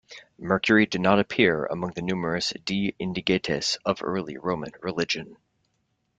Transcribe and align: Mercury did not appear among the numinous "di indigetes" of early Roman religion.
Mercury 0.39 0.87
did 0.87 0.99
not 0.99 1.19
appear 1.19 1.67
among 1.67 1.91
the 1.91 2.01
numinous 2.01 2.53
"di 2.65 2.95
indigetes" 2.99 3.77
of 3.85 4.01
early 4.01 4.35
Roman 4.35 4.71
religion. 4.81 5.37